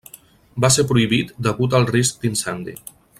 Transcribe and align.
Va 0.63 0.71
ser 0.75 0.85
prohibit 0.93 1.35
degut 1.49 1.77
al 1.81 1.87
risc 1.93 2.21
d’incendi. 2.25 2.79